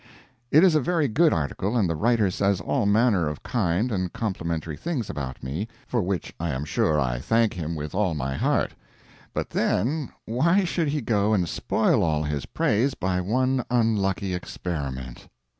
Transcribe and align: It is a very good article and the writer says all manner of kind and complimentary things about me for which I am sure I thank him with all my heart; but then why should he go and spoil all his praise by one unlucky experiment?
It 0.49 0.63
is 0.63 0.73
a 0.73 0.81
very 0.81 1.07
good 1.07 1.31
article 1.31 1.77
and 1.77 1.87
the 1.87 1.95
writer 1.95 2.31
says 2.31 2.59
all 2.59 2.87
manner 2.87 3.27
of 3.29 3.43
kind 3.43 3.91
and 3.91 4.11
complimentary 4.11 4.75
things 4.75 5.11
about 5.11 5.43
me 5.43 5.67
for 5.85 6.01
which 6.01 6.33
I 6.39 6.49
am 6.49 6.65
sure 6.65 6.99
I 6.99 7.19
thank 7.19 7.53
him 7.53 7.75
with 7.75 7.93
all 7.93 8.15
my 8.15 8.33
heart; 8.35 8.73
but 9.31 9.51
then 9.51 10.09
why 10.25 10.63
should 10.63 10.87
he 10.87 11.01
go 11.01 11.35
and 11.35 11.47
spoil 11.47 12.01
all 12.01 12.23
his 12.23 12.47
praise 12.47 12.95
by 12.95 13.21
one 13.21 13.63
unlucky 13.69 14.33
experiment? 14.33 15.27